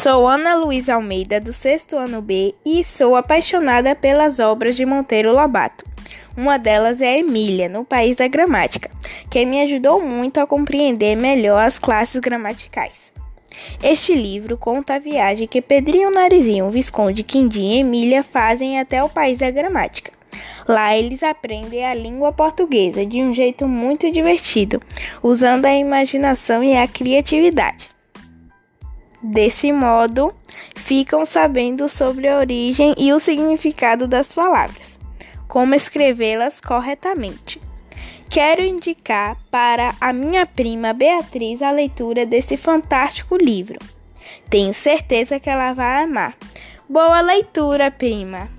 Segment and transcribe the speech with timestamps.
[0.00, 5.34] Sou Ana Luísa Almeida, do sexto ano B, e sou apaixonada pelas obras de Monteiro
[5.34, 5.84] Lobato.
[6.36, 8.92] Uma delas é Emília, no País da Gramática,
[9.28, 13.12] que me ajudou muito a compreender melhor as classes gramaticais.
[13.82, 19.08] Este livro conta a viagem que Pedrinho Narizinho, Visconde Quindim e Emília fazem até o
[19.08, 20.12] País da Gramática.
[20.68, 24.80] Lá eles aprendem a língua portuguesa de um jeito muito divertido,
[25.20, 27.97] usando a imaginação e a criatividade.
[29.22, 30.32] Desse modo,
[30.76, 34.98] ficam sabendo sobre a origem e o significado das palavras,
[35.48, 37.60] como escrevê-las corretamente.
[38.30, 43.78] Quero indicar para a minha prima Beatriz a leitura desse fantástico livro.
[44.48, 46.36] Tenho certeza que ela vai amar.
[46.88, 48.57] Boa leitura, prima!